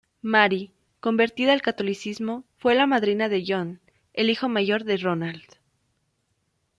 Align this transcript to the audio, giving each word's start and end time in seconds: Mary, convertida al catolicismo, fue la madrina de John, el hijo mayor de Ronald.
Mary, 0.23 0.71
convertida 0.99 1.53
al 1.53 1.61
catolicismo, 1.61 2.43
fue 2.57 2.73
la 2.73 2.87
madrina 2.87 3.29
de 3.29 3.43
John, 3.47 3.79
el 4.15 4.31
hijo 4.31 4.49
mayor 4.49 4.83
de 4.83 4.97
Ronald. 4.97 5.45